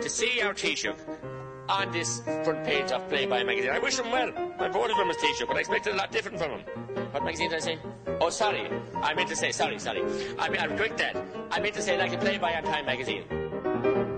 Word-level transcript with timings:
to 0.00 0.08
see 0.08 0.40
our 0.42 0.54
Taoiseach 0.54 0.94
on 1.68 1.92
this 1.92 2.20
front 2.44 2.64
page 2.64 2.90
of 2.92 3.08
Playboy 3.08 3.44
magazine. 3.44 3.70
I 3.70 3.78
wish 3.78 3.98
him 3.98 4.10
well. 4.10 4.32
I 4.58 4.68
voted 4.68 4.96
for 4.96 5.02
him 5.02 5.10
as 5.10 5.16
Taoiseach, 5.16 5.46
but 5.46 5.56
I 5.56 5.60
expected 5.60 5.94
a 5.94 5.96
lot 5.96 6.12
different 6.12 6.38
from 6.38 6.50
him. 6.52 6.60
What 7.12 7.24
magazine 7.24 7.50
did 7.50 7.56
I 7.56 7.60
say? 7.60 7.78
Oh, 8.20 8.30
sorry. 8.30 8.68
I 8.96 9.14
meant 9.14 9.28
to 9.28 9.36
say, 9.36 9.52
sorry, 9.52 9.78
sorry. 9.78 10.02
I 10.38 10.48
mean, 10.48 10.60
I'm 10.60 10.76
quick 10.76 10.96
that. 10.96 11.16
I 11.50 11.60
meant 11.60 11.74
to 11.74 11.82
say 11.82 11.98
like 11.98 12.12
a 12.12 12.18
Playboy 12.18 12.54
on 12.54 12.62
Time 12.64 12.86
magazine. 12.86 14.17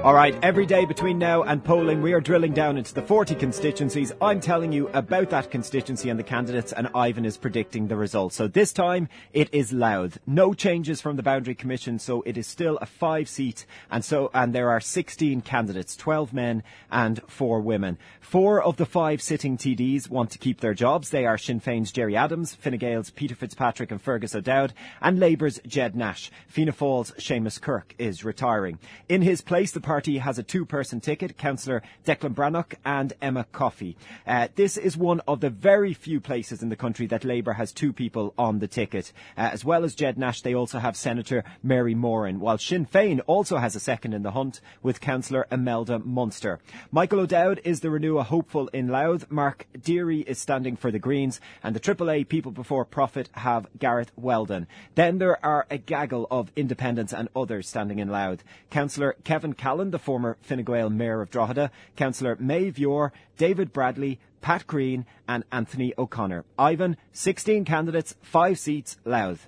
All 0.00 0.14
right, 0.14 0.36
every 0.42 0.66
day 0.66 0.84
between 0.84 1.16
now 1.16 1.44
and 1.44 1.62
polling, 1.62 2.02
we 2.02 2.12
are 2.12 2.20
drilling 2.20 2.52
down 2.52 2.76
into 2.76 2.92
the 2.92 3.02
40 3.02 3.36
constituencies. 3.36 4.12
I'm 4.20 4.40
telling 4.40 4.72
you 4.72 4.88
about 4.88 5.30
that 5.30 5.52
constituency 5.52 6.10
and 6.10 6.18
the 6.18 6.24
candidates, 6.24 6.72
and 6.72 6.88
Ivan 6.92 7.24
is 7.24 7.36
predicting 7.36 7.86
the 7.86 7.94
results. 7.94 8.34
So 8.34 8.48
this 8.48 8.72
time, 8.72 9.08
it 9.32 9.48
is 9.54 9.72
Louth. 9.72 10.18
No 10.26 10.54
changes 10.54 11.00
from 11.00 11.14
the 11.14 11.22
Boundary 11.22 11.54
Commission, 11.54 12.00
so 12.00 12.22
it 12.22 12.36
is 12.36 12.48
still 12.48 12.78
a 12.78 12.86
five 12.86 13.28
seat, 13.28 13.64
and 13.92 14.04
so, 14.04 14.28
and 14.34 14.52
there 14.52 14.70
are 14.70 14.80
16 14.80 15.40
candidates, 15.42 15.96
12 15.96 16.32
men 16.32 16.64
and 16.90 17.22
4 17.28 17.60
women. 17.60 17.96
Four 18.20 18.62
of 18.62 18.78
the 18.78 18.86
five 18.86 19.20
sitting 19.20 19.58
TDs 19.58 20.08
want 20.08 20.30
to 20.30 20.38
keep 20.38 20.60
their 20.60 20.72
jobs. 20.72 21.10
They 21.10 21.26
are 21.26 21.36
Sinn 21.36 21.60
Féin's 21.60 21.92
Gerry 21.92 22.16
Adams, 22.16 22.54
Fine 22.54 22.78
Gael's 22.78 23.10
Peter 23.10 23.34
Fitzpatrick 23.34 23.90
and 23.90 24.00
Fergus 24.00 24.34
O'Dowd, 24.34 24.72
and 25.02 25.20
Labour's 25.20 25.60
Ged 25.66 25.94
Nash. 25.94 26.30
Fianna 26.48 26.72
Fáil's 26.72 27.12
Seamus 27.18 27.60
Kirk 27.60 27.94
is 27.98 28.24
retiring. 28.24 28.78
In 29.10 29.20
his 29.20 29.42
place, 29.42 29.72
the 29.72 29.81
party 29.82 30.18
has 30.18 30.38
a 30.38 30.42
two-person 30.42 31.00
ticket, 31.00 31.36
Councillor 31.36 31.82
Declan 32.06 32.34
Breathnach 32.34 32.74
and 32.84 33.12
Emma 33.20 33.44
Coffey. 33.52 33.96
Uh, 34.26 34.48
this 34.54 34.76
is 34.76 34.96
one 34.96 35.20
of 35.28 35.40
the 35.40 35.50
very 35.50 35.92
few 35.92 36.20
places 36.20 36.62
in 36.62 36.68
the 36.68 36.76
country 36.76 37.06
that 37.08 37.24
Labour 37.24 37.52
has 37.52 37.72
two 37.72 37.92
people 37.92 38.32
on 38.38 38.58
the 38.58 38.68
ticket. 38.68 39.12
Uh, 39.36 39.50
as 39.52 39.64
well 39.64 39.84
as 39.84 39.94
Ged 39.94 40.16
Nash, 40.16 40.42
they 40.42 40.54
also 40.54 40.78
have 40.78 40.96
Senator 40.96 41.44
Mary 41.62 41.94
Moran, 41.94 42.40
while 42.40 42.58
Sinn 42.58 42.86
Féin 42.86 43.20
also 43.26 43.58
has 43.58 43.76
a 43.76 43.80
second 43.80 44.14
in 44.14 44.22
the 44.22 44.30
hunt 44.30 44.60
with 44.82 45.00
Councillor 45.00 45.46
Imelda 45.50 45.98
Munster. 45.98 46.60
Michael 46.90 47.20
O'Dowd 47.20 47.60
is 47.64 47.80
the 47.80 47.88
Renua 47.88 48.24
hopeful 48.24 48.68
in 48.68 48.88
Louth. 48.88 49.30
Mark 49.30 49.66
Deary 49.80 50.20
is 50.20 50.38
standing 50.38 50.76
for 50.76 50.90
the 50.90 50.98
Greens, 50.98 51.40
and 51.62 51.74
the 51.74 51.80
AAA 51.80 52.28
People 52.28 52.52
Before 52.52 52.84
Profit 52.84 53.28
have 53.32 53.66
Gareth 53.78 54.12
Weldon. 54.16 54.66
Then 54.94 55.18
there 55.18 55.44
are 55.44 55.66
a 55.70 55.78
gaggle 55.78 56.26
of 56.30 56.52
independents 56.56 57.12
and 57.12 57.28
others 57.34 57.68
standing 57.68 57.98
in 57.98 58.08
Louth. 58.08 58.44
Councillor 58.70 59.16
Kevin 59.24 59.54
Callan, 59.62 59.92
the 59.92 59.98
former 60.00 60.36
Fine 60.42 60.64
Gael 60.64 60.90
Mayor 60.90 61.20
of 61.20 61.30
Drogheda, 61.30 61.70
Councillor 61.94 62.36
Maeve 62.40 62.80
Yore, 62.80 63.12
David 63.38 63.72
Bradley, 63.72 64.18
Pat 64.40 64.66
Green 64.66 65.06
and 65.28 65.44
Anthony 65.52 65.94
O'Connor. 65.96 66.44
Ivan, 66.58 66.96
16 67.12 67.64
candidates, 67.64 68.16
5 68.22 68.58
seats, 68.58 68.96
Louth. 69.04 69.46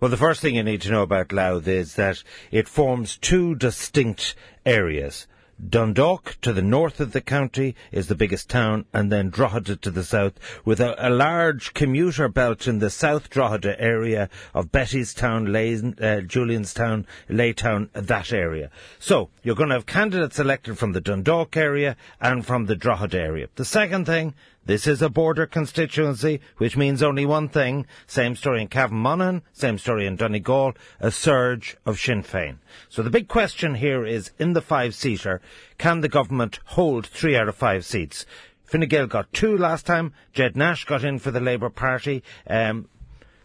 Well, 0.00 0.10
the 0.10 0.18
first 0.18 0.42
thing 0.42 0.56
you 0.56 0.62
need 0.62 0.82
to 0.82 0.90
know 0.90 1.00
about 1.00 1.32
Louth 1.32 1.66
is 1.66 1.94
that 1.94 2.22
it 2.50 2.68
forms 2.68 3.16
two 3.16 3.54
distinct 3.54 4.34
areas. 4.66 5.26
Dundalk 5.68 6.36
to 6.42 6.52
the 6.52 6.62
north 6.62 7.00
of 7.00 7.12
the 7.12 7.20
county 7.20 7.74
is 7.92 8.08
the 8.08 8.14
biggest 8.14 8.48
town, 8.48 8.86
and 8.92 9.10
then 9.10 9.30
Drogheda 9.30 9.76
to 9.76 9.90
the 9.90 10.04
south, 10.04 10.32
with 10.64 10.80
a, 10.80 10.94
a 10.98 11.10
large 11.10 11.74
commuter 11.74 12.28
belt 12.28 12.66
in 12.66 12.80
the 12.80 12.90
South 12.90 13.30
Drogheda 13.30 13.80
area 13.80 14.28
of 14.52 14.72
Bettystown, 14.72 15.52
Lay, 15.52 15.74
uh, 15.74 16.22
Julianstown, 16.22 17.06
Laytown, 17.28 17.88
that 17.92 18.32
area. 18.32 18.70
So, 18.98 19.30
you're 19.42 19.54
going 19.54 19.68
to 19.68 19.76
have 19.76 19.86
candidates 19.86 20.38
elected 20.38 20.78
from 20.78 20.92
the 20.92 21.00
Dundalk 21.00 21.56
area 21.56 21.96
and 22.20 22.44
from 22.44 22.66
the 22.66 22.76
Drogheda 22.76 23.20
area. 23.20 23.48
The 23.54 23.64
second 23.64 24.06
thing, 24.06 24.34
this 24.66 24.86
is 24.86 25.02
a 25.02 25.10
border 25.10 25.46
constituency, 25.46 26.40
which 26.56 26.76
means 26.76 27.02
only 27.02 27.26
one 27.26 27.48
thing. 27.48 27.86
Same 28.06 28.34
story 28.34 28.62
in 28.62 28.68
Cavan 28.68 29.42
same 29.52 29.78
story 29.78 30.06
in 30.06 30.16
Donegal, 30.16 30.74
a 31.00 31.10
surge 31.10 31.76
of 31.84 31.98
Sinn 31.98 32.22
Féin. 32.22 32.56
So 32.88 33.02
the 33.02 33.10
big 33.10 33.28
question 33.28 33.74
here 33.74 34.06
is, 34.06 34.30
in 34.38 34.54
the 34.54 34.62
five-seater, 34.62 35.40
can 35.76 36.00
the 36.00 36.08
government 36.08 36.60
hold 36.64 37.06
three 37.06 37.36
out 37.36 37.48
of 37.48 37.56
five 37.56 37.84
seats? 37.84 38.24
Fine 38.64 38.88
Gael 38.88 39.06
got 39.06 39.32
two 39.32 39.56
last 39.56 39.84
time. 39.84 40.14
Ged 40.32 40.56
Nash 40.56 40.84
got 40.84 41.04
in 41.04 41.18
for 41.18 41.30
the 41.30 41.40
Labour 41.40 41.70
Party. 41.70 42.22
Um, 42.48 42.88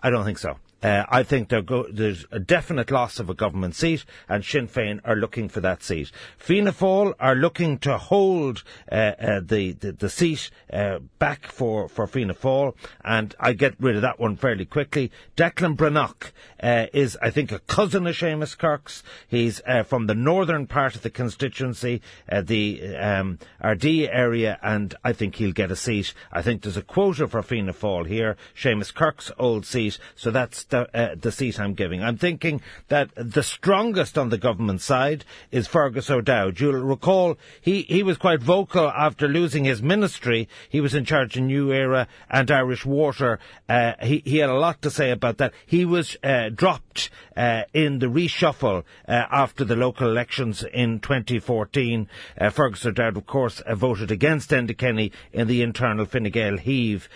I 0.00 0.10
don't 0.10 0.24
think 0.24 0.38
so. 0.38 0.58
Uh, 0.82 1.04
I 1.08 1.22
think 1.22 1.48
go- 1.66 1.86
there's 1.90 2.24
a 2.30 2.38
definite 2.38 2.90
loss 2.90 3.18
of 3.18 3.28
a 3.28 3.34
government 3.34 3.74
seat, 3.74 4.04
and 4.28 4.44
Sinn 4.44 4.66
Féin 4.66 5.00
are 5.04 5.16
looking 5.16 5.48
for 5.48 5.60
that 5.60 5.82
seat. 5.82 6.10
Fianna 6.38 6.72
Fáil 6.72 7.14
are 7.20 7.34
looking 7.34 7.78
to 7.78 7.98
hold 7.98 8.62
uh, 8.90 8.94
uh, 8.94 9.40
the, 9.44 9.72
the, 9.72 9.92
the 9.92 10.08
seat 10.08 10.50
uh, 10.72 11.00
back 11.18 11.46
for 11.46 11.88
for 11.88 12.06
Fianna 12.06 12.34
Fáil, 12.34 12.74
and 13.04 13.34
I 13.38 13.52
get 13.52 13.74
rid 13.78 13.96
of 13.96 14.02
that 14.02 14.18
one 14.18 14.36
fairly 14.36 14.64
quickly. 14.64 15.10
Declan 15.36 15.76
Breathnach 15.76 16.32
uh, 16.62 16.86
is, 16.94 17.18
I 17.20 17.30
think, 17.30 17.52
a 17.52 17.58
cousin 17.58 18.06
of 18.06 18.16
Seamus 18.16 18.56
Kirk's. 18.56 19.02
He's 19.28 19.60
uh, 19.66 19.82
from 19.82 20.06
the 20.06 20.14
northern 20.14 20.66
part 20.66 20.94
of 20.94 21.02
the 21.02 21.10
constituency, 21.10 22.00
the 22.28 22.96
um, 22.96 23.38
area, 23.62 24.58
and 24.62 24.94
I 25.04 25.12
think 25.12 25.36
he'll 25.36 25.52
get 25.52 25.70
a 25.70 25.76
seat. 25.76 26.14
I 26.32 26.42
think 26.42 26.62
there's 26.62 26.76
a 26.76 26.82
quota 26.82 27.28
for 27.28 27.42
Fianna 27.42 27.72
Fáil 27.72 28.06
here, 28.06 28.36
Seamus 28.54 28.94
Kirk's 28.94 29.30
old 29.38 29.66
seat, 29.66 29.98
so 30.14 30.30
that's 30.30 30.64
the, 30.70 30.88
uh, 30.96 31.14
the 31.20 31.32
seat 31.32 31.60
I'm 31.60 31.74
giving. 31.74 32.02
I'm 32.02 32.16
thinking 32.16 32.60
that 32.88 33.10
the 33.14 33.42
strongest 33.42 34.16
on 34.16 34.30
the 34.30 34.38
government 34.38 34.80
side 34.80 35.24
is 35.50 35.66
Fergus 35.66 36.10
O'Dowd. 36.10 36.60
You'll 36.60 36.72
recall 36.72 37.36
he, 37.60 37.82
he 37.82 38.02
was 38.02 38.16
quite 38.16 38.42
vocal 38.42 38.88
after 38.88 39.28
losing 39.28 39.64
his 39.64 39.82
ministry. 39.82 40.48
He 40.68 40.80
was 40.80 40.94
in 40.94 41.04
charge 41.04 41.36
of 41.36 41.44
New 41.44 41.72
Era 41.72 42.08
and 42.28 42.50
Irish 42.50 42.84
Water. 42.86 43.38
Uh, 43.68 43.92
he, 44.00 44.22
he 44.24 44.38
had 44.38 44.50
a 44.50 44.54
lot 44.54 44.82
to 44.82 44.90
say 44.90 45.10
about 45.10 45.38
that. 45.38 45.52
He 45.66 45.84
was 45.84 46.16
uh, 46.22 46.50
dropped 46.50 47.10
uh, 47.36 47.62
in 47.72 47.98
the 47.98 48.06
reshuffle 48.06 48.84
uh, 49.08 49.12
after 49.30 49.64
the 49.64 49.76
local 49.76 50.08
elections 50.08 50.64
in 50.72 51.00
2014. 51.00 52.08
Uh, 52.38 52.50
Fergus 52.50 52.86
O'Dowd, 52.86 53.16
of 53.16 53.26
course, 53.26 53.62
voted 53.72 54.10
against 54.10 54.50
Enda 54.50 54.76
Kenny 54.76 55.12
in 55.32 55.46
the 55.46 55.62
internal 55.62 56.06
Fine 56.06 56.30
Gael 56.30 56.58
heave 56.58 57.08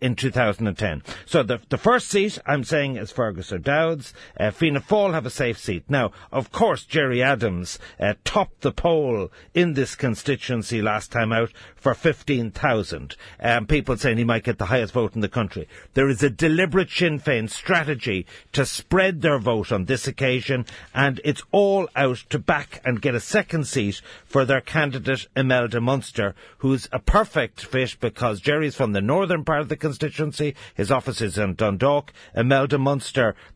in 0.00 0.14
2010. 0.16 1.02
So 1.26 1.42
the, 1.42 1.60
the 1.68 1.78
first 1.78 2.08
seat 2.08 2.38
I'm 2.46 2.64
saying 2.64 2.99
is 3.00 3.10
Fergus 3.10 3.52
O'Dowd's. 3.52 4.12
Uh, 4.38 4.50
Fianna 4.50 4.80
Fáil 4.80 5.12
have 5.12 5.26
a 5.26 5.30
safe 5.30 5.58
seat. 5.58 5.84
Now, 5.88 6.12
of 6.30 6.52
course, 6.52 6.84
Gerry 6.84 7.22
Adams 7.22 7.78
uh, 7.98 8.14
topped 8.24 8.60
the 8.60 8.72
poll 8.72 9.30
in 9.54 9.74
this 9.74 9.94
constituency 9.94 10.82
last 10.82 11.10
time 11.10 11.32
out 11.32 11.50
for 11.76 11.94
15,000. 11.94 13.16
Um, 13.40 13.66
people 13.66 13.96
saying 13.96 14.18
he 14.18 14.24
might 14.24 14.44
get 14.44 14.58
the 14.58 14.66
highest 14.66 14.92
vote 14.92 15.14
in 15.14 15.20
the 15.20 15.28
country. 15.28 15.68
There 15.94 16.08
is 16.08 16.22
a 16.22 16.30
deliberate 16.30 16.90
Sinn 16.90 17.18
Féin 17.18 17.48
strategy 17.48 18.26
to 18.52 18.66
spread 18.66 19.22
their 19.22 19.38
vote 19.38 19.72
on 19.72 19.86
this 19.86 20.06
occasion, 20.06 20.66
and 20.94 21.20
it's 21.24 21.42
all 21.50 21.88
out 21.96 22.24
to 22.28 22.38
back 22.38 22.80
and 22.84 23.00
get 23.00 23.14
a 23.14 23.20
second 23.20 23.66
seat 23.66 24.02
for 24.26 24.44
their 24.44 24.60
candidate 24.60 25.26
Imelda 25.34 25.80
Munster, 25.80 26.34
who's 26.58 26.88
a 26.92 26.98
perfect 26.98 27.64
fit 27.64 27.96
because 28.00 28.40
Gerry's 28.40 28.76
from 28.76 28.92
the 28.92 29.00
northern 29.00 29.44
part 29.44 29.60
of 29.60 29.68
the 29.68 29.76
constituency, 29.76 30.54
his 30.74 30.90
office 30.90 31.20
is 31.20 31.38
in 31.38 31.54
Dundalk. 31.54 32.12
Imelda 32.34 32.78
Munster, 32.78 32.89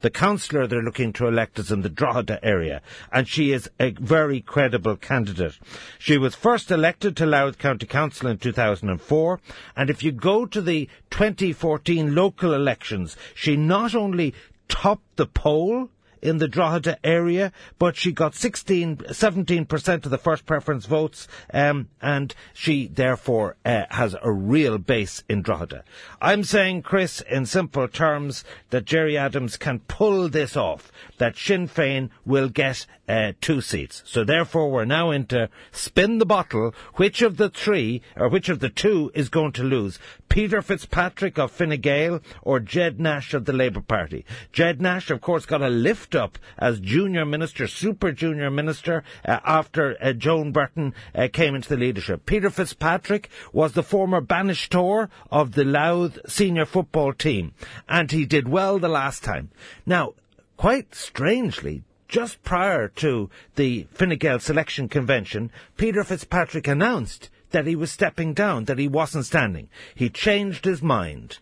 the 0.01 0.11
councillor 0.11 0.67
they're 0.67 0.83
looking 0.83 1.13
to 1.15 1.27
elect 1.27 1.59
is 1.59 1.73
in 1.73 1.83
the 1.83 1.89
Drogheda 1.89 2.39
area, 2.45 2.81
and 3.11 3.27
she 3.27 3.53
is 3.53 3.69
a 3.81 3.91
very 3.91 4.41
credible 4.41 4.97
candidate. 4.97 5.59
She 5.99 6.17
was 6.19 6.35
first 6.35 6.71
elected 6.71 7.17
to 7.17 7.27
Louth 7.27 7.59
County 7.59 7.87
Council 7.87 8.29
in 8.29 8.39
2004, 8.39 9.41
and 9.77 9.91
if 9.91 10.03
you 10.03 10.13
go 10.13 10.47
to 10.47 10.61
the 10.61 10.89
2014 11.11 12.15
local 12.15 12.55
elections, 12.55 13.17
she 13.35 13.57
not 13.57 13.95
only 13.95 14.35
topped 14.69 15.17
the 15.17 15.27
poll, 15.27 15.89
in 16.25 16.39
the 16.39 16.49
Drogheda 16.49 16.99
area, 17.05 17.53
but 17.79 17.97
she 17.97 18.11
got 18.11 18.35
16, 18.35 18.97
17% 18.97 20.05
of 20.05 20.11
the 20.11 20.19
first 20.19 20.47
preference 20.47 20.87
votes, 20.87 21.29
um, 21.53 21.89
and 22.01 22.35
she 22.55 22.89
therefore 22.89 23.57
uh, 23.65 23.85
has 23.91 24.17
a 24.23 24.33
real 24.33 24.79
base 24.79 25.23
in 25.29 25.43
Drogheda. 25.43 25.85
I'm 26.21 26.43
saying, 26.43 26.83
Chris, 26.83 27.21
in 27.21 27.47
simple 27.47 27.87
terms, 27.87 28.43
that 28.71 28.87
Gerry 28.87 29.19
Adams 29.19 29.57
can 29.59 29.81
pull 29.81 30.29
this 30.29 30.57
off, 30.57 30.91
that 31.19 31.37
Sinn 31.37 31.69
Féin 31.69 32.09
will 32.25 32.49
get 32.49 32.87
uh, 33.09 33.33
two 33.41 33.61
seats. 33.61 34.03
So 34.07 34.25
therefore 34.25 34.71
we're 34.71 34.85
now 34.85 35.11
into 35.11 35.49
spin 35.73 36.19
the 36.19 36.27
bottle, 36.27 36.75
which 36.95 37.23
of 37.23 37.37
the 37.37 37.51
three, 37.51 38.03
or 38.17 38.29
which 38.29 38.49
of 38.49 38.61
the 38.61 38.71
two 38.71 39.11
is 39.15 39.29
going 39.29 39.53
to 39.53 39.63
lose? 39.63 39.99
Peter 40.29 40.63
Fitzpatrick 40.63 41.39
of 41.39 41.51
Fine 41.51 41.81
Gael 41.81 42.21
or 42.43 42.61
Ged 42.61 42.99
Nash 42.99 43.35
of 43.35 43.45
the 43.45 43.53
Labour 43.53 43.83
Party? 43.83 44.25
Ged 44.53 44.81
Nash, 44.81 45.11
of 45.11 45.21
course, 45.21 45.47
got 45.47 45.63
a 45.63 45.69
lift 45.69 46.14
up 46.15 46.39
as 46.59 46.81
junior 46.81 47.25
minister, 47.25 47.67
super 47.67 48.13
junior 48.13 48.51
minister, 48.51 49.03
uh, 49.25 49.41
after 49.45 49.97
uh, 50.01 50.13
Joan 50.13 50.53
Burton 50.53 50.95
uh, 51.15 51.29
came 51.33 51.55
into 51.55 51.69
the 51.69 51.77
leadership. 51.77 52.27
Peter 52.27 52.51
Fitzpatrick 52.51 53.29
was 53.53 53.73
the 53.73 53.83
former 53.83 54.21
bainisteoir 54.21 55.09
of 55.31 55.53
the 55.53 55.65
Louth 55.65 56.19
senior 56.27 56.67
football 56.67 57.13
team, 57.13 57.53
and 57.89 58.11
he 58.11 58.25
did 58.25 58.49
well 58.49 58.79
the 58.79 58.89
last 58.89 59.25
time. 59.25 59.51
Now, 59.87 60.15
quite 60.57 60.95
strangely, 60.95 61.83
just 62.09 62.43
prior 62.45 62.89
to 62.89 63.31
the 63.57 63.87
Fine 63.93 64.19
Gael 64.19 64.39
selection 64.39 64.89
convention, 64.89 65.51
Peter 65.77 66.05
Fitzpatrick 66.05 66.69
announced 66.69 67.31
that 67.51 67.67
he 67.67 67.77
was 67.77 67.91
stepping 67.91 68.35
down, 68.35 68.65
that 68.65 68.79
he 68.79 68.89
wasn't 68.89 69.27
standing. 69.27 69.69
He 69.95 70.09
changed 70.11 70.65
his 70.65 70.83
mind. 70.83 71.39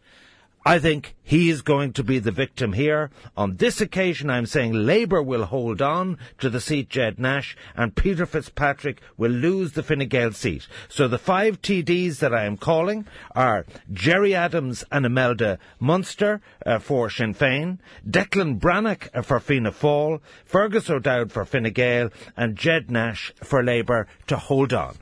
I 0.64 0.78
think 0.78 1.16
he 1.24 1.50
is 1.50 1.60
going 1.60 1.92
to 1.94 2.04
be 2.04 2.20
the 2.20 2.30
victim 2.30 2.74
here. 2.74 3.10
On 3.36 3.56
this 3.56 3.80
occasion, 3.80 4.30
I'm 4.30 4.46
saying 4.46 4.72
Labour 4.72 5.20
will 5.20 5.46
hold 5.46 5.82
on 5.82 6.18
to 6.38 6.48
the 6.48 6.60
seat 6.60 6.88
Ged 6.88 7.18
Nash 7.18 7.56
and 7.74 7.96
Peter 7.96 8.26
Fitzpatrick 8.26 9.00
will 9.16 9.32
lose 9.32 9.72
the 9.72 9.82
Fine 9.82 10.06
Gael 10.06 10.30
seat. 10.30 10.68
So 10.88 11.08
the 11.08 11.18
five 11.18 11.60
TDs 11.60 12.20
that 12.20 12.32
I 12.32 12.44
am 12.44 12.56
calling 12.56 13.06
are 13.34 13.66
Gerry 13.92 14.36
Adams 14.36 14.84
and 14.92 15.04
Imelda 15.04 15.58
Munster 15.80 16.40
uh, 16.64 16.78
for 16.78 17.10
Sinn 17.10 17.34
Féin, 17.34 17.78
Declan 18.08 18.60
Breathnach 18.60 19.08
uh, 19.12 19.22
for 19.22 19.40
Fianna 19.40 19.72
Fáil, 19.72 20.20
Fergus 20.44 20.88
O'Dowd 20.88 21.32
for 21.32 21.44
Fine 21.44 21.72
Gael 21.72 22.10
and 22.36 22.54
Ged 22.54 22.88
Nash 22.88 23.32
for 23.42 23.64
Labour 23.64 24.06
to 24.28 24.36
hold 24.36 24.72
on. 24.72 24.96